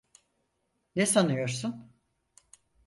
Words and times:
Ne 0.95 1.05
sanıyorsun? 1.05 1.91